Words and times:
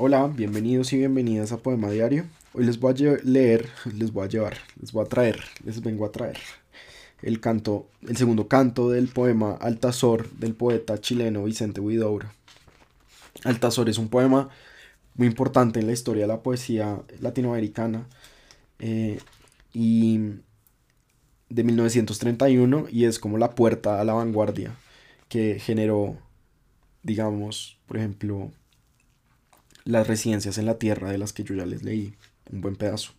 Hola, 0.00 0.28
bienvenidos 0.28 0.92
y 0.92 0.98
bienvenidas 0.98 1.50
a 1.50 1.56
Poema 1.56 1.90
Diario. 1.90 2.24
Hoy 2.54 2.64
les 2.64 2.78
voy 2.78 2.92
a 3.04 3.16
leer, 3.24 3.68
les 3.96 4.12
voy 4.12 4.26
a 4.26 4.28
llevar, 4.28 4.56
les 4.80 4.92
voy 4.92 5.04
a 5.04 5.08
traer, 5.08 5.40
les 5.64 5.82
vengo 5.82 6.06
a 6.06 6.12
traer 6.12 6.38
el 7.20 7.40
canto, 7.40 7.88
el 8.06 8.16
segundo 8.16 8.46
canto 8.46 8.90
del 8.90 9.08
poema 9.08 9.56
Altazor 9.56 10.30
del 10.30 10.54
poeta 10.54 11.00
chileno 11.00 11.42
Vicente 11.42 11.80
Huidobro. 11.80 12.28
Altazor 13.42 13.88
es 13.88 13.98
un 13.98 14.08
poema 14.08 14.50
muy 15.16 15.26
importante 15.26 15.80
en 15.80 15.88
la 15.88 15.94
historia 15.94 16.22
de 16.22 16.28
la 16.28 16.44
poesía 16.44 17.02
latinoamericana 17.18 18.06
eh, 18.78 19.18
y 19.72 20.20
de 21.48 21.64
1931 21.64 22.86
y 22.88 23.06
es 23.06 23.18
como 23.18 23.36
la 23.36 23.56
puerta 23.56 24.00
a 24.00 24.04
la 24.04 24.12
vanguardia 24.12 24.76
que 25.28 25.58
generó, 25.58 26.16
digamos, 27.02 27.78
por 27.88 27.96
ejemplo, 27.96 28.52
las 29.88 30.06
residencias 30.06 30.58
en 30.58 30.66
la 30.66 30.76
tierra 30.76 31.10
de 31.10 31.16
las 31.16 31.32
que 31.32 31.44
yo 31.44 31.54
ya 31.54 31.64
les 31.64 31.82
leí 31.82 32.14
un 32.52 32.60
buen 32.60 32.76
pedazo. 32.76 33.12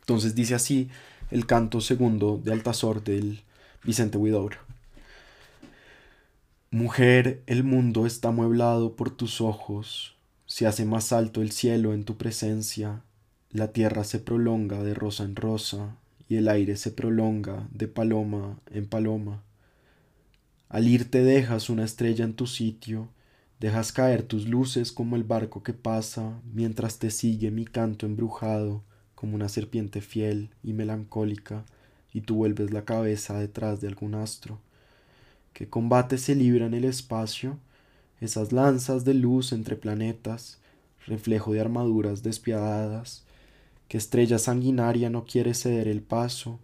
Entonces 0.00 0.34
dice 0.34 0.54
así 0.54 0.88
el 1.30 1.44
canto 1.44 1.82
segundo 1.82 2.40
de 2.42 2.52
Altazor 2.52 3.04
del 3.04 3.42
Vicente 3.84 4.16
Huidobro. 4.16 4.56
Mujer, 6.70 7.42
el 7.46 7.64
mundo 7.64 8.06
está 8.06 8.30
mueblado 8.30 8.96
por 8.96 9.10
tus 9.10 9.42
ojos, 9.42 10.16
se 10.46 10.66
hace 10.66 10.86
más 10.86 11.12
alto 11.12 11.42
el 11.42 11.52
cielo 11.52 11.92
en 11.92 12.04
tu 12.04 12.16
presencia, 12.16 13.02
la 13.50 13.72
tierra 13.72 14.04
se 14.04 14.18
prolonga 14.18 14.82
de 14.82 14.94
rosa 14.94 15.24
en 15.24 15.36
rosa, 15.36 15.96
y 16.30 16.36
el 16.36 16.48
aire 16.48 16.76
se 16.76 16.92
prolonga 16.92 17.68
de 17.72 17.88
paloma 17.88 18.58
en 18.70 18.86
paloma. 18.86 19.42
Al 20.70 20.88
irte 20.88 21.22
dejas 21.22 21.68
una 21.68 21.84
estrella 21.84 22.24
en 22.24 22.34
tu 22.34 22.46
sitio, 22.46 23.10
dejas 23.60 23.92
caer 23.92 24.22
tus 24.22 24.46
luces 24.46 24.92
como 24.92 25.16
el 25.16 25.24
barco 25.24 25.62
que 25.62 25.72
pasa, 25.72 26.40
mientras 26.52 26.98
te 26.98 27.10
sigue 27.10 27.50
mi 27.50 27.64
canto 27.64 28.06
embrujado, 28.06 28.82
como 29.14 29.34
una 29.34 29.48
serpiente 29.48 30.00
fiel 30.00 30.50
y 30.62 30.72
melancólica, 30.72 31.64
y 32.12 32.22
tú 32.22 32.36
vuelves 32.36 32.72
la 32.72 32.84
cabeza 32.84 33.38
detrás 33.38 33.80
de 33.80 33.88
algún 33.88 34.14
astro. 34.14 34.60
¿Qué 35.52 35.68
combate 35.68 36.18
se 36.18 36.34
libra 36.34 36.66
en 36.66 36.74
el 36.74 36.84
espacio? 36.84 37.58
Esas 38.20 38.52
lanzas 38.52 39.04
de 39.04 39.14
luz 39.14 39.52
entre 39.52 39.76
planetas, 39.76 40.58
reflejo 41.06 41.52
de 41.52 41.60
armaduras 41.60 42.22
despiadadas, 42.22 43.24
que 43.88 43.98
estrella 43.98 44.38
sanguinaria 44.38 45.10
no 45.10 45.24
quiere 45.24 45.54
ceder 45.54 45.88
el 45.88 46.02
paso, 46.02 46.58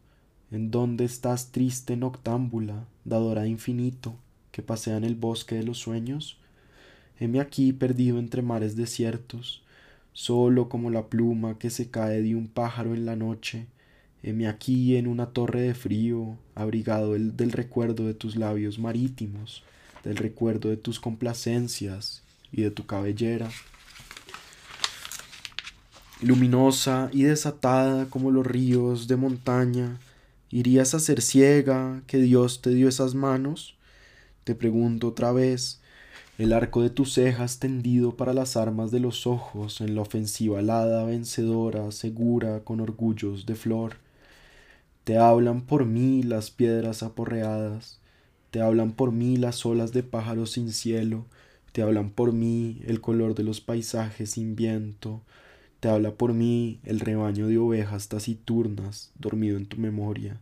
en 0.51 0.71
dónde 0.71 1.05
estás 1.05 1.53
triste 1.53 1.97
noctámbula, 1.97 2.87
dadora 3.05 3.43
de 3.43 3.49
infinito, 3.49 4.15
que 4.51 4.63
pasea 4.63 4.97
en 4.99 5.05
el 5.05 5.15
bosque 5.15 5.55
de 5.55 5.63
los 5.63 5.79
sueños. 5.79 6.39
Heme 7.19 7.41
aquí 7.41 7.73
perdido 7.73 8.19
entre 8.19 8.43
mares 8.43 8.77
desiertos, 8.77 9.63
solo 10.13 10.69
como 10.69 10.91
la 10.91 11.07
pluma 11.07 11.59
que 11.59 11.71
se 11.71 11.91
cae 11.91 12.23
de 12.23 12.35
un 12.35 12.49
pájaro 12.49 12.95
en 12.95 13.07
la 13.07 13.17
noche, 13.17 13.67
heme 14.23 14.49
aquí 14.49 14.97
en 14.97 15.07
una 15.07 15.27
torre 15.27 15.63
de 15.63 15.75
frío, 15.75 16.37
abrigado 16.55 17.15
el, 17.15 17.37
del 17.37 17.53
recuerdo 17.53 18.07
de 18.07 18.15
tus 18.15 18.37
labios 18.37 18.79
marítimos, 18.79 19.63
del 20.05 20.17
recuerdo 20.17 20.69
de 20.69 20.77
tus 20.77 21.01
complacencias 21.01 22.23
y 22.51 22.63
de 22.63 22.71
tu 22.71 22.87
cabellera 22.87 23.49
luminosa 26.23 27.11
y 27.13 27.25
desatada 27.25 28.07
como 28.07 28.31
los 28.31 28.47
ríos 28.47 29.09
de 29.09 29.17
montaña, 29.17 29.99
¿irías 30.51 30.95
a 30.95 31.01
ser 31.01 31.21
ciega 31.21 32.03
que 32.07 32.19
Dios 32.19 32.63
te 32.63 32.71
dio 32.71 32.89
esas 32.89 33.15
manos? 33.15 33.75
Te 34.45 34.55
pregunto 34.55 35.09
otra 35.09 35.33
vez, 35.33 35.81
el 36.39 36.55
arco 36.55 36.81
de 36.81 36.89
tus 36.89 37.13
cejas 37.13 37.59
tendido 37.59 38.17
para 38.17 38.33
las 38.33 38.57
armas 38.57 38.91
de 38.91 39.01
los 39.01 39.27
ojos 39.27 39.81
en 39.83 39.95
la 39.95 40.01
ofensiva 40.01 40.61
alada, 40.61 41.05
vencedora, 41.05 41.91
segura, 41.93 42.61
con 42.61 42.81
orgullos 42.81 43.45
de 43.45 43.55
flor. 43.55 43.97
Te 45.05 45.19
hablan 45.19 45.61
por 45.63 45.85
mí 45.85 46.23
las 46.23 46.51
piedras 46.51 47.03
aporreadas, 47.03 48.01
te 48.51 48.63
hablan 48.63 48.93
por 48.93 49.13
mí 49.13 49.37
las 49.37 49.67
olas 49.67 49.93
de 49.93 50.03
pájaros 50.03 50.53
sin 50.53 50.73
cielo, 50.73 51.27
te 51.73 51.83
hablan 51.83 52.11
por 52.11 52.33
mí 52.33 52.81
el 52.87 53.01
color 53.03 53.35
de 53.35 53.43
los 53.43 53.61
paisajes 53.61 54.31
sin 54.31 54.57
viento, 54.57 55.21
te 55.81 55.89
habla 55.89 56.13
por 56.13 56.33
mí 56.33 56.81
el 56.85 57.01
rebaño 57.01 57.47
de 57.47 57.59
ovejas 57.59 58.09
taciturnas 58.09 59.11
dormido 59.19 59.59
en 59.59 59.67
tu 59.67 59.77
memoria. 59.77 60.41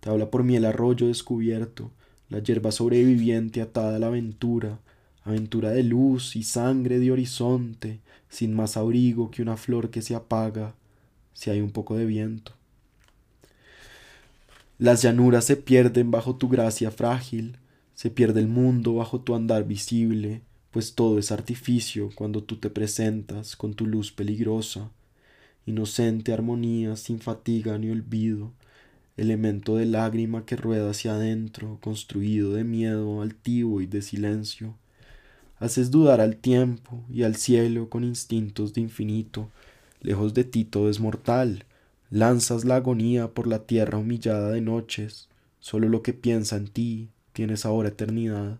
Te 0.00 0.08
habla 0.08 0.30
por 0.30 0.42
mí 0.44 0.56
el 0.56 0.64
arroyo 0.64 1.08
descubierto, 1.08 1.90
la 2.30 2.38
hierba 2.38 2.70
sobreviviente 2.72 3.60
atada 3.60 3.96
a 3.96 3.98
la 3.98 4.06
aventura, 4.06 4.78
aventura 5.28 5.70
de 5.70 5.82
luz 5.82 6.36
y 6.36 6.42
sangre 6.42 6.98
de 6.98 7.10
horizonte, 7.12 8.00
sin 8.28 8.54
más 8.54 8.76
abrigo 8.76 9.30
que 9.30 9.42
una 9.42 9.56
flor 9.56 9.90
que 9.90 10.02
se 10.02 10.14
apaga 10.14 10.74
si 11.32 11.50
hay 11.50 11.60
un 11.60 11.70
poco 11.70 11.96
de 11.96 12.04
viento. 12.04 12.52
Las 14.78 15.02
llanuras 15.02 15.44
se 15.44 15.56
pierden 15.56 16.10
bajo 16.10 16.36
tu 16.36 16.48
gracia 16.48 16.90
frágil, 16.90 17.56
se 17.94 18.10
pierde 18.10 18.40
el 18.40 18.48
mundo 18.48 18.94
bajo 18.94 19.20
tu 19.20 19.34
andar 19.34 19.66
visible, 19.66 20.42
pues 20.70 20.94
todo 20.94 21.18
es 21.18 21.32
artificio 21.32 22.10
cuando 22.14 22.44
tú 22.44 22.56
te 22.56 22.70
presentas 22.70 23.56
con 23.56 23.74
tu 23.74 23.86
luz 23.86 24.12
peligrosa, 24.12 24.90
inocente 25.66 26.32
armonía 26.32 26.96
sin 26.96 27.18
fatiga 27.18 27.76
ni 27.78 27.90
olvido, 27.90 28.52
elemento 29.16 29.76
de 29.76 29.86
lágrima 29.86 30.46
que 30.46 30.54
rueda 30.54 30.90
hacia 30.90 31.14
adentro, 31.14 31.78
construido 31.80 32.52
de 32.52 32.62
miedo 32.62 33.20
altivo 33.20 33.80
y 33.80 33.86
de 33.86 34.00
silencio. 34.00 34.76
Haces 35.60 35.90
dudar 35.90 36.20
al 36.20 36.36
tiempo 36.36 37.04
y 37.10 37.24
al 37.24 37.36
cielo 37.36 37.88
con 37.88 38.04
instintos 38.04 38.74
de 38.74 38.80
infinito, 38.80 39.50
lejos 40.00 40.34
de 40.34 40.44
ti 40.44 40.64
todo 40.64 40.88
es 40.88 41.00
mortal, 41.00 41.64
lanzas 42.10 42.64
la 42.64 42.76
agonía 42.76 43.28
por 43.28 43.46
la 43.46 43.66
tierra 43.66 43.98
humillada 43.98 44.50
de 44.50 44.60
noches, 44.60 45.28
solo 45.58 45.88
lo 45.88 46.02
que 46.02 46.12
piensa 46.12 46.56
en 46.56 46.68
ti 46.68 47.10
tienes 47.32 47.66
ahora 47.66 47.88
eternidad. 47.88 48.58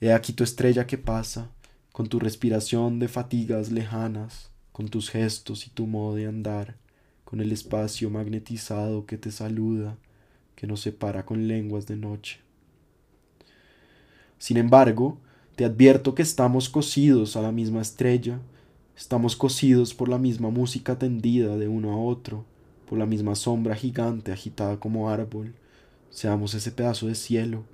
He 0.00 0.12
aquí 0.12 0.32
tu 0.32 0.44
estrella 0.44 0.86
que 0.86 0.98
pasa, 0.98 1.50
con 1.92 2.08
tu 2.08 2.20
respiración 2.20 3.00
de 3.00 3.08
fatigas 3.08 3.72
lejanas, 3.72 4.50
con 4.72 4.88
tus 4.88 5.10
gestos 5.10 5.66
y 5.66 5.70
tu 5.70 5.88
modo 5.88 6.14
de 6.14 6.26
andar, 6.26 6.76
con 7.24 7.40
el 7.40 7.50
espacio 7.50 8.10
magnetizado 8.10 9.06
que 9.06 9.18
te 9.18 9.32
saluda, 9.32 9.96
que 10.54 10.68
nos 10.68 10.80
separa 10.80 11.26
con 11.26 11.48
lenguas 11.48 11.86
de 11.86 11.96
noche. 11.96 12.38
Sin 14.38 14.56
embargo, 14.56 15.18
te 15.58 15.64
advierto 15.64 16.14
que 16.14 16.22
estamos 16.22 16.68
cosidos 16.68 17.34
a 17.34 17.42
la 17.42 17.50
misma 17.50 17.80
estrella, 17.80 18.38
estamos 18.96 19.34
cosidos 19.34 19.92
por 19.92 20.08
la 20.08 20.16
misma 20.16 20.50
música 20.50 21.00
tendida 21.00 21.56
de 21.56 21.66
uno 21.66 21.90
a 21.90 21.96
otro, 21.96 22.44
por 22.88 22.96
la 22.96 23.06
misma 23.06 23.34
sombra 23.34 23.74
gigante 23.74 24.30
agitada 24.30 24.78
como 24.78 25.10
árbol, 25.10 25.52
seamos 26.10 26.54
ese 26.54 26.70
pedazo 26.70 27.08
de 27.08 27.16
cielo, 27.16 27.64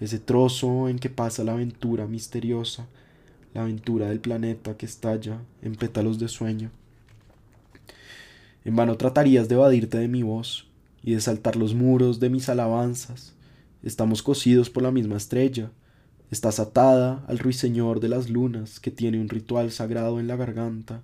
ese 0.00 0.18
trozo 0.18 0.88
en 0.88 0.98
que 0.98 1.10
pasa 1.10 1.44
la 1.44 1.52
aventura 1.52 2.06
misteriosa, 2.06 2.86
la 3.52 3.64
aventura 3.64 4.08
del 4.08 4.20
planeta 4.20 4.78
que 4.78 4.86
estalla 4.86 5.38
en 5.60 5.74
pétalos 5.74 6.18
de 6.18 6.28
sueño. 6.28 6.70
En 8.64 8.76
vano 8.76 8.96
tratarías 8.96 9.46
de 9.46 9.56
evadirte 9.56 9.98
de 9.98 10.08
mi 10.08 10.22
voz 10.22 10.68
y 11.02 11.12
de 11.12 11.20
saltar 11.20 11.56
los 11.56 11.74
muros 11.74 12.18
de 12.18 12.30
mis 12.30 12.48
alabanzas. 12.48 13.34
Estamos 13.82 14.22
cosidos 14.22 14.70
por 14.70 14.82
la 14.82 14.90
misma 14.90 15.18
estrella. 15.18 15.70
Estás 16.30 16.58
atada 16.58 17.24
al 17.28 17.38
ruiseñor 17.38 18.00
de 18.00 18.08
las 18.08 18.28
lunas 18.28 18.80
que 18.80 18.90
tiene 18.90 19.20
un 19.20 19.28
ritual 19.28 19.70
sagrado 19.70 20.18
en 20.18 20.26
la 20.26 20.36
garganta. 20.36 21.02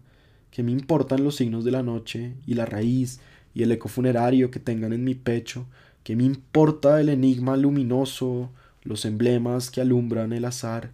Que 0.51 0.63
me 0.63 0.73
importan 0.73 1.25
los 1.25 1.37
signos 1.37 1.65
de 1.65 1.71
la 1.71 1.83
noche 1.83 2.35
y 2.47 2.55
la 2.55 2.67
raíz 2.67 3.21
y 3.55 3.63
el 3.63 3.73
eco 3.73 3.89
funerario 3.89 4.51
que 4.51 4.61
tengan 4.61 4.93
en 4.93 5.05
mi 5.05 5.15
pecho. 5.15 5.67
Que 6.03 6.17
me 6.17 6.25
importa 6.25 7.01
el 7.01 7.09
enigma 7.09 7.57
luminoso 7.57 8.51
los 8.85 9.05
emblemas 9.05 9.71
que 9.71 9.81
alumbran 9.81 10.33
el 10.33 10.45
azar 10.45 10.93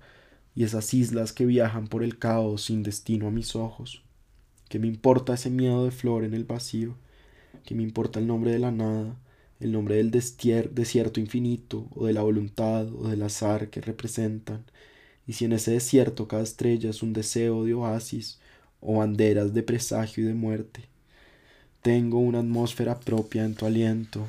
y 0.54 0.64
esas 0.64 0.92
islas 0.92 1.32
que 1.32 1.46
viajan 1.46 1.88
por 1.88 2.02
el 2.02 2.18
caos 2.18 2.64
sin 2.64 2.82
destino 2.82 3.28
a 3.28 3.30
mis 3.30 3.56
ojos. 3.56 4.02
¿Qué 4.68 4.78
me 4.78 4.86
importa 4.86 5.34
ese 5.34 5.50
miedo 5.50 5.84
de 5.84 5.90
flor 5.90 6.24
en 6.24 6.34
el 6.34 6.44
vacío? 6.44 6.96
¿Qué 7.64 7.74
me 7.74 7.82
importa 7.82 8.18
el 8.18 8.26
nombre 8.26 8.50
de 8.50 8.58
la 8.58 8.70
nada, 8.70 9.16
el 9.60 9.72
nombre 9.72 9.96
del 9.96 10.10
desierto 10.10 11.20
infinito, 11.20 11.88
o 11.94 12.06
de 12.06 12.12
la 12.12 12.22
voluntad, 12.22 12.86
o 12.94 13.08
del 13.08 13.22
azar 13.22 13.70
que 13.70 13.80
representan? 13.80 14.64
Y 15.26 15.34
si 15.34 15.44
en 15.44 15.52
ese 15.52 15.72
desierto 15.72 16.28
cada 16.28 16.42
estrella 16.42 16.90
es 16.90 17.02
un 17.02 17.12
deseo 17.12 17.64
de 17.64 17.74
oasis, 17.74 18.38
o 18.80 18.98
banderas 18.98 19.54
de 19.54 19.62
presagio 19.62 20.24
y 20.24 20.26
de 20.26 20.34
muerte. 20.34 20.82
Tengo 21.82 22.18
una 22.18 22.40
atmósfera 22.40 22.98
propia 23.00 23.44
en 23.44 23.54
tu 23.54 23.66
aliento, 23.66 24.26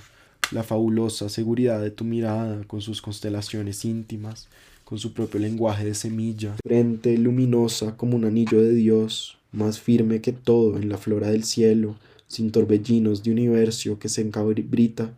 la 0.52 0.64
fabulosa 0.64 1.30
seguridad 1.30 1.82
de 1.82 1.92
tu 1.92 2.04
mirada 2.04 2.64
con 2.66 2.82
sus 2.82 3.02
constelaciones 3.02 3.86
íntimas, 3.86 4.48
con 4.84 4.98
su 4.98 5.14
propio 5.14 5.40
lenguaje 5.40 5.86
de 5.86 5.94
semilla, 5.94 6.56
frente 6.66 7.18
luminosa 7.18 7.96
como 7.96 8.16
un 8.16 8.26
anillo 8.26 8.62
de 8.62 8.74
Dios, 8.74 9.38
más 9.52 9.80
firme 9.80 10.22
que 10.22 10.32
todo 10.32 10.78
en 10.78 10.90
la 10.90 10.98
flora 10.98 11.30
del 11.30 11.44
cielo, 11.44 11.96
sin 12.30 12.54
torbellinos 12.54 13.22
de 13.22 13.32
universo 13.32 14.00
que 14.00 14.08
se 14.08 14.22
encabrita 14.22 15.14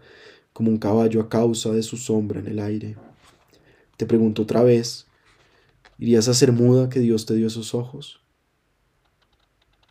como 0.51 0.71
un 0.71 0.79
caballo 0.79 1.21
a 1.21 1.29
causa 1.29 1.69
de 1.69 1.83
su 1.83 1.97
sombra 1.97 2.39
en 2.39 2.47
el 2.47 2.57
aire. 2.57 2.95
Te 3.97 4.07
pregunto 4.07 4.41
otra 4.41 4.63
vez, 4.63 5.05
¿Irías 6.01 6.27
a 6.27 6.33
ser 6.33 6.51
muda 6.51 6.89
que 6.89 6.99
Dios 6.99 7.27
te 7.27 7.35
dio 7.35 7.45
esos 7.45 7.75
ojos? 7.75 8.21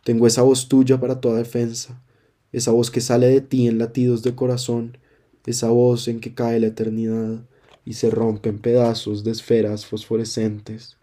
Tengo 0.03 0.27
esa 0.27 0.41
voz 0.41 0.67
tuya 0.67 0.99
para 0.99 1.21
toda 1.21 1.37
defensa, 1.37 2.03
esa 2.51 2.71
voz 2.71 2.91
que 2.91 2.99
sale 2.99 3.27
de 3.27 3.39
ti 3.39 3.65
en 3.65 3.77
latidos 3.77 4.21
de 4.21 4.35
corazón, 4.35 4.97
esa 5.45 5.69
voz 5.69 6.09
en 6.09 6.19
que 6.19 6.33
cae 6.33 6.59
la 6.59 6.67
eternidad 6.67 7.45
y 7.85 7.93
se 7.93 8.09
rompe 8.09 8.49
en 8.49 8.59
pedazos 8.59 9.23
de 9.23 9.31
esferas 9.31 9.85
fosforescentes. 9.85 10.97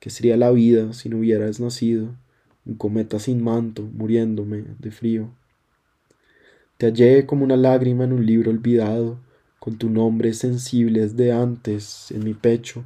¿Qué 0.00 0.08
sería 0.08 0.38
la 0.38 0.50
vida 0.50 0.94
si 0.94 1.10
no 1.10 1.18
hubieras 1.18 1.60
nacido? 1.60 2.16
Un 2.64 2.76
cometa 2.76 3.18
sin 3.18 3.44
manto, 3.44 3.82
muriéndome 3.82 4.64
de 4.78 4.90
frío. 4.90 5.30
Te 6.78 6.86
hallé 6.86 7.26
como 7.26 7.42
una 7.42 7.56
lágrima 7.56 8.04
en 8.04 8.12
un 8.12 8.24
libro 8.24 8.52
olvidado, 8.52 9.18
con 9.58 9.78
tu 9.78 9.90
nombre 9.90 10.32
sensible 10.32 11.00
desde 11.00 11.32
antes 11.32 12.12
en 12.12 12.22
mi 12.22 12.34
pecho, 12.34 12.84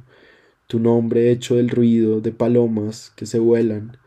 tu 0.65 0.79
nombre 0.79 1.29
hecho 1.29 1.57
del 1.57 1.69
ruido 1.69 2.19
de 2.19 2.31
palomas 2.31 3.13
que 3.15 3.27
se 3.27 3.37
vuelan, 3.37 3.99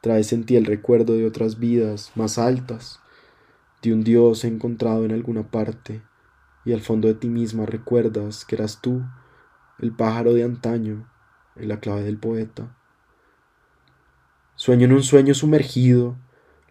traes 0.00 0.32
en 0.32 0.42
ti 0.42 0.56
el 0.56 0.64
recuerdo 0.64 1.14
de 1.14 1.24
otras 1.24 1.60
vidas 1.60 2.10
más 2.16 2.36
altas, 2.36 2.98
de 3.80 3.92
un 3.92 4.02
Dios 4.02 4.44
encontrado 4.44 5.04
en 5.04 5.12
alguna 5.12 5.48
parte, 5.48 6.02
y 6.64 6.72
al 6.72 6.80
fondo 6.80 7.06
de 7.06 7.14
ti 7.14 7.28
misma 7.28 7.64
recuerdas 7.64 8.44
que 8.44 8.56
eras 8.56 8.80
tú, 8.80 9.04
el 9.78 9.92
pájaro 9.92 10.34
de 10.34 10.42
antaño, 10.42 11.08
en 11.54 11.68
la 11.68 11.78
clave 11.78 12.02
del 12.02 12.18
poeta. 12.18 12.76
Sueño 14.56 14.86
en 14.86 14.94
un 14.94 15.04
sueño 15.04 15.32
sumergido, 15.32 16.16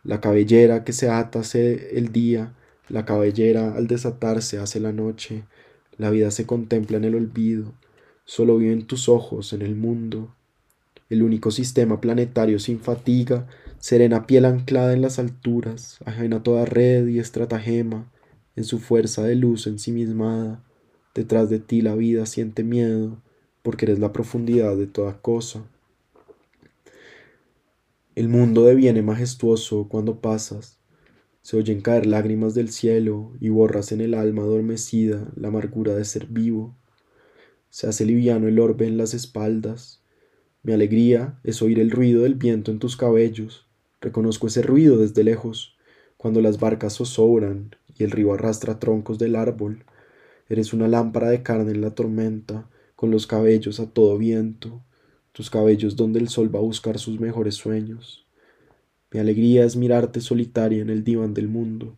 la 0.03 0.19
cabellera 0.19 0.83
que 0.83 0.91
se 0.91 1.09
ata 1.09 1.43
el 1.53 2.11
día, 2.11 2.53
la 2.89 3.05
cabellera 3.05 3.75
al 3.75 3.87
desatarse 3.87 4.59
hace 4.59 4.79
la 4.79 4.91
noche, 4.91 5.43
la 5.97 6.09
vida 6.09 6.31
se 6.31 6.45
contempla 6.45 6.97
en 6.97 7.05
el 7.05 7.15
olvido, 7.15 7.73
solo 8.25 8.57
viven 8.57 8.85
tus 8.85 9.09
ojos 9.09 9.53
en 9.53 9.61
el 9.61 9.75
mundo. 9.75 10.33
El 11.09 11.23
único 11.23 11.51
sistema 11.51 12.01
planetario 12.01 12.59
sin 12.59 12.79
fatiga, 12.79 13.47
serena 13.79 14.27
piel 14.27 14.45
anclada 14.45 14.93
en 14.93 15.01
las 15.01 15.19
alturas, 15.19 15.99
ajena 16.05 16.43
toda 16.43 16.65
red 16.65 17.07
y 17.07 17.19
estratagema, 17.19 18.11
en 18.55 18.63
su 18.63 18.79
fuerza 18.79 19.23
de 19.23 19.35
luz 19.35 19.67
ensimismada. 19.67 20.63
Detrás 21.15 21.49
de 21.49 21.59
ti 21.59 21.81
la 21.81 21.95
vida 21.95 22.25
siente 22.25 22.63
miedo, 22.63 23.17
porque 23.63 23.85
eres 23.85 23.99
la 23.99 24.13
profundidad 24.13 24.75
de 24.75 24.87
toda 24.87 25.21
cosa. 25.21 25.63
El 28.15 28.29
mundo 28.29 28.65
deviene 28.65 29.01
majestuoso 29.01 29.87
cuando 29.87 30.19
pasas. 30.21 30.77
Se 31.47 31.55
oyen 31.55 31.79
caer 31.79 32.05
lágrimas 32.05 32.55
del 32.55 32.67
cielo 32.67 33.31
y 33.39 33.47
borras 33.47 33.93
en 33.93 34.01
el 34.01 34.15
alma 34.15 34.41
adormecida 34.41 35.31
la 35.37 35.47
amargura 35.47 35.95
de 35.95 36.03
ser 36.03 36.25
vivo. 36.27 36.75
Se 37.69 37.87
hace 37.87 38.05
liviano 38.05 38.49
el 38.49 38.59
orbe 38.59 38.85
en 38.85 38.97
las 38.97 39.13
espaldas. 39.13 40.03
Mi 40.61 40.73
alegría 40.73 41.39
es 41.45 41.61
oír 41.61 41.79
el 41.79 41.89
ruido 41.89 42.23
del 42.23 42.35
viento 42.35 42.69
en 42.69 42.79
tus 42.79 42.97
cabellos. 42.97 43.65
Reconozco 44.01 44.47
ese 44.47 44.61
ruido 44.61 44.97
desde 44.97 45.23
lejos, 45.23 45.77
cuando 46.17 46.41
las 46.41 46.59
barcas 46.59 46.97
zozobran 46.97 47.77
y 47.97 48.03
el 48.03 48.11
río 48.11 48.33
arrastra 48.33 48.77
troncos 48.77 49.17
del 49.17 49.37
árbol. 49.37 49.85
Eres 50.49 50.73
una 50.73 50.89
lámpara 50.89 51.29
de 51.29 51.43
carne 51.43 51.71
en 51.71 51.79
la 51.79 51.95
tormenta, 51.95 52.69
con 52.97 53.09
los 53.09 53.25
cabellos 53.25 53.79
a 53.79 53.89
todo 53.89 54.17
viento, 54.17 54.83
tus 55.31 55.49
cabellos 55.49 55.95
donde 55.95 56.19
el 56.19 56.27
sol 56.27 56.53
va 56.53 56.59
a 56.59 56.63
buscar 56.63 56.99
sus 56.99 57.21
mejores 57.21 57.55
sueños. 57.55 58.26
Mi 59.17 59.21
alegría 59.21 59.65
es 59.65 59.75
mirarte 59.75 60.21
solitaria 60.21 60.79
en 60.79 60.91
el 60.91 61.03
diván 61.03 61.33
del 61.33 61.47
mundo, 61.47 61.97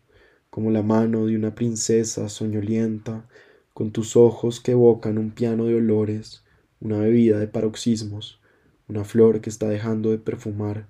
como 0.49 0.71
la 0.71 0.83
mano 0.83 1.25
de 1.25 1.35
una 1.35 1.53
princesa 1.53 2.29
soñolienta 2.29 3.27
con 3.73 3.91
tus 3.91 4.15
ojos 4.15 4.61
que 4.61 4.71
evocan 4.71 5.17
un 5.17 5.31
piano 5.31 5.65
de 5.65 5.75
olores, 5.75 6.45
una 6.79 6.97
bebida 6.97 7.37
de 7.37 7.49
paroxismos, 7.49 8.39
una 8.87 9.03
flor 9.03 9.41
que 9.41 9.49
está 9.49 9.67
dejando 9.67 10.11
de 10.11 10.17
perfumar. 10.17 10.87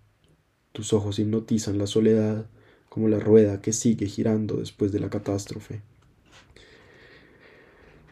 Tus 0.72 0.94
ojos 0.94 1.18
hipnotizan 1.18 1.80
la 1.80 1.88
soledad, 1.88 2.46
como 2.90 3.08
la 3.08 3.20
rueda 3.20 3.60
que 3.60 3.74
sigue 3.74 4.06
girando 4.06 4.58
después 4.58 4.92
de 4.92 5.00
la 5.00 5.10
catástrofe. 5.10 5.82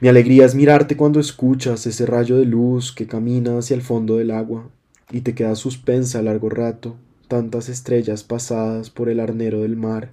Mi 0.01 0.07
alegría 0.07 0.47
es 0.47 0.55
mirarte 0.55 0.97
cuando 0.97 1.19
escuchas 1.19 1.85
ese 1.85 2.07
rayo 2.07 2.37
de 2.37 2.45
luz 2.45 2.91
que 2.91 3.05
camina 3.05 3.59
hacia 3.59 3.75
el 3.75 3.83
fondo 3.83 4.17
del 4.17 4.31
agua 4.31 4.71
y 5.11 5.21
te 5.21 5.35
quedas 5.35 5.59
suspensa 5.59 6.17
a 6.17 6.23
largo 6.23 6.49
rato, 6.49 6.97
tantas 7.27 7.69
estrellas 7.69 8.23
pasadas 8.23 8.89
por 8.89 9.09
el 9.09 9.19
arnero 9.19 9.61
del 9.61 9.75
mar, 9.75 10.11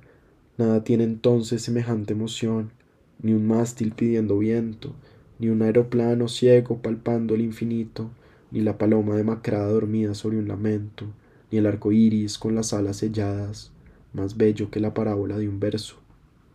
nada 0.58 0.84
tiene 0.84 1.04
entonces 1.04 1.62
semejante 1.62 2.12
emoción 2.12 2.70
ni 3.22 3.32
un 3.32 3.46
mástil 3.46 3.92
pidiendo 3.92 4.38
viento, 4.38 4.92
ni 5.38 5.48
un 5.48 5.62
aeroplano 5.62 6.28
ciego 6.28 6.78
palpando 6.78 7.34
el 7.34 7.40
infinito, 7.40 8.10
ni 8.50 8.60
la 8.60 8.78
paloma 8.78 9.16
demacrada 9.16 9.68
dormida 9.68 10.14
sobre 10.14 10.38
un 10.38 10.48
lamento, 10.48 11.06
ni 11.50 11.58
el 11.58 11.66
arco 11.66 11.92
iris 11.92 12.38
con 12.38 12.54
las 12.54 12.72
alas 12.72 12.98
selladas, 12.98 13.72
más 14.12 14.36
bello 14.36 14.70
que 14.70 14.80
la 14.80 14.94
parábola 14.94 15.38
de 15.38 15.48
un 15.48 15.60
verso, 15.60 15.96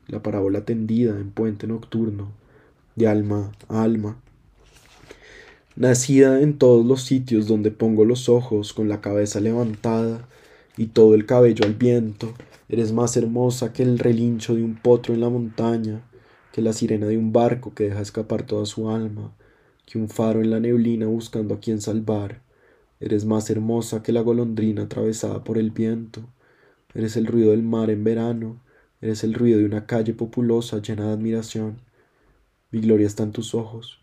la 0.07 0.21
parábola 0.21 0.65
tendida 0.65 1.19
en 1.19 1.31
puente 1.31 1.67
nocturno, 1.67 2.31
de 2.95 3.07
alma 3.07 3.51
a 3.67 3.83
alma. 3.83 4.17
Nacida 5.75 6.41
en 6.41 6.57
todos 6.57 6.85
los 6.85 7.03
sitios 7.03 7.47
donde 7.47 7.71
pongo 7.71 8.03
los 8.03 8.27
ojos 8.27 8.73
con 8.73 8.89
la 8.89 9.01
cabeza 9.01 9.39
levantada 9.39 10.27
y 10.77 10.88
todo 10.88 11.16
el 11.16 11.25
cabello 11.25 11.66
al 11.66 11.74
viento, 11.74 12.33
eres 12.68 12.92
más 12.94 13.18
hermosa 13.18 13.74
que 13.74 13.83
el 13.83 14.00
relincho 14.00 14.56
de 14.56 14.63
un 14.63 14.75
potro 14.75 15.13
en 15.13 15.21
la 15.21 15.30
montaña, 15.30 16.01
que 16.51 16.62
la 16.62 16.74
sirena 16.74 17.07
de 17.07 17.18
un 17.18 17.33
barco 17.33 17.74
que 17.74 17.86
deja 17.86 18.01
escapar 18.01 18.45
toda 18.45 18.66
su 18.66 18.89
alma, 18.89 19.33
que 19.86 19.98
un 19.98 20.10
faro 20.10 20.42
en 20.42 20.51
la 20.51 20.60
neblina 20.60 21.07
buscando 21.07 21.56
a 21.56 21.60
quien 21.60 21.81
salvar. 21.81 22.42
Eres 23.00 23.25
más 23.25 23.50
hermosa 23.50 24.04
que 24.04 24.12
la 24.12 24.21
golondrina 24.21 24.83
atravesada 24.83 25.44
por 25.44 25.57
el 25.57 25.71
viento. 25.71 26.21
Eres 26.94 27.16
el 27.16 27.27
ruido 27.27 27.51
del 27.51 27.63
mar 27.63 27.89
en 27.89 28.04
verano. 28.04 28.62
Eres 29.01 29.24
el 29.24 29.33
ruido 29.33 29.60
de 29.60 29.66
una 29.66 29.86
calle 29.86 30.13
populosa 30.13 30.81
llena 30.81 31.07
de 31.07 31.13
admiración. 31.13 31.80
Mi 32.71 32.81
gloria 32.81 33.07
está 33.07 33.24
en 33.24 33.31
tus 33.31 33.56
ojos. 33.56 34.01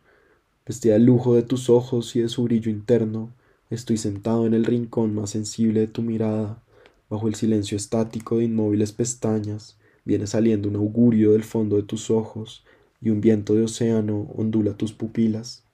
Vestida 0.66 0.96
al 0.96 1.04
lujo 1.04 1.34
de 1.34 1.42
tus 1.42 1.68
ojos 1.68 2.16
y 2.16 2.20
de 2.20 2.28
su 2.28 2.42
brillo 2.44 2.70
interno, 2.70 3.30
estoy 3.70 3.96
sentado 3.96 4.46
en 4.46 4.54
el 4.54 4.64
rincón 4.64 5.14
más 5.14 5.30
sensible 5.30 5.80
de 5.80 5.86
tu 5.86 6.02
mirada, 6.02 6.62
bajo 7.08 7.28
el 7.28 7.34
silencio 7.34 7.76
estático 7.76 8.38
de 8.38 8.44
inmóviles 8.44 8.92
pestañas, 8.92 9.76
viene 10.04 10.26
saliendo 10.26 10.68
un 10.68 10.76
augurio 10.76 11.32
del 11.32 11.44
fondo 11.44 11.76
de 11.76 11.82
tus 11.82 12.10
ojos 12.10 12.64
y 13.00 13.10
un 13.10 13.20
viento 13.20 13.54
de 13.54 13.64
océano 13.64 14.28
ondula 14.36 14.76
tus 14.76 14.92
pupilas. 14.92 15.64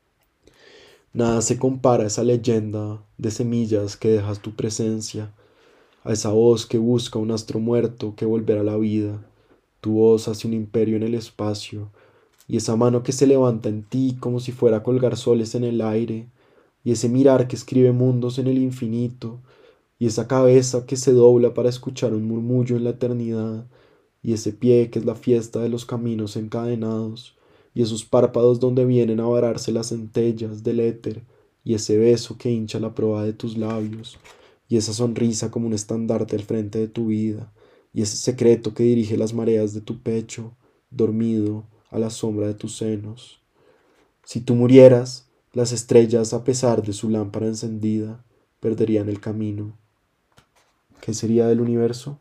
Nada 1.13 1.43
se 1.43 1.59
compara 1.59 2.05
a 2.05 2.07
esa 2.07 2.25
leyenda 2.25 3.03
de 3.19 3.31
semillas 3.31 3.97
que 3.97 4.09
dejas 4.09 4.41
tu 4.41 4.57
presencia, 4.57 5.33
a 6.05 6.13
esa 6.13 6.31
voz 6.31 6.67
que 6.67 6.79
busca 6.79 7.19
un 7.19 7.31
astro 7.31 7.61
muerto 7.61 8.15
que 8.17 8.25
volverá 8.25 8.63
a 8.63 8.65
la 8.65 8.77
vida. 8.77 9.23
Tu 9.83 9.93
voz 9.93 10.29
hace 10.29 10.49
un 10.49 10.55
imperio 10.55 10.97
en 10.97 11.03
el 11.03 11.15
espacio, 11.15 11.91
y 12.49 12.57
esa 12.57 12.77
mano 12.77 13.03
que 13.03 13.13
se 13.13 13.27
levanta 13.27 13.69
en 13.69 13.83
ti 13.83 14.17
como 14.19 14.41
si 14.41 14.53
fuera 14.53 14.79
a 14.79 14.83
colgar 14.83 15.17
soles 15.17 15.55
en 15.55 15.65
el 15.65 15.83
aire, 15.83 16.29
y 16.85 16.93
ese 16.93 17.09
mirar 17.09 17.49
que 17.49 17.57
escribe 17.57 17.93
mundos 17.93 18.39
en 18.39 18.47
el 18.47 18.59
infinito, 18.59 19.41
y 19.99 20.07
esa 20.07 20.27
cabeza 20.27 20.85
que 20.87 20.97
se 20.97 21.13
dobla 21.13 21.55
para 21.55 21.69
escuchar 21.69 22.13
un 22.13 22.25
murmullo 22.25 22.77
en 22.77 22.85
la 22.85 22.91
eternidad, 22.91 23.67
y 24.23 24.33
ese 24.33 24.53
pie 24.53 24.91
que 24.91 24.99
es 24.99 25.05
la 25.05 25.15
fiesta 25.15 25.61
de 25.61 25.69
los 25.69 25.85
caminos 25.85 26.37
encadenados, 26.37 27.37
y 27.75 27.83
esos 27.83 28.05
párpados 28.05 28.61
donde 28.61 28.85
vienen 28.85 29.21
a 29.21 29.27
vararse 29.27 29.73
las 29.73 29.89
centellas 29.89 30.63
del 30.63 30.81
éter, 30.81 31.23
y 31.65 31.75
ese 31.75 31.97
beso 31.97 32.37
que 32.37 32.51
hincha 32.51 32.81
la 32.81 32.95
proa 32.95 33.25
de 33.25 33.33
tus 33.33 33.57
labios, 33.57 34.19
y 34.69 34.77
esa 34.77 34.93
sonrisa 34.93 35.51
como 35.51 35.67
un 35.67 35.75
estandarte 35.75 36.37
al 36.37 36.43
frente 36.43 36.79
de 36.79 36.89
tu 36.89 37.07
vida, 37.07 37.53
y 37.95 38.03
ese 38.03 38.17
secreto 38.17 38.75
que 38.75 38.83
dirige 38.83 39.17
las 39.17 39.35
mareas 39.35 39.75
de 39.75 39.81
tu 39.83 40.03
pecho, 40.03 40.53
dormido 40.91 41.65
a 41.91 41.99
la 41.99 42.11
sombra 42.11 42.47
de 42.47 42.55
tus 42.55 42.77
senos. 42.77 43.41
Si 44.25 44.41
tú 44.41 44.55
murieras, 44.55 45.29
las 45.53 45.73
estrellas, 45.73 46.33
a 46.33 46.45
pesar 46.45 46.83
de 46.83 46.93
su 46.93 47.11
lámpara 47.11 47.47
encendida, 47.47 48.25
perderían 48.61 49.09
el 49.09 49.21
camino. 49.21 49.77
¿Qué 51.01 51.13
sería 51.13 51.47
del 51.47 51.61
universo? 51.61 52.21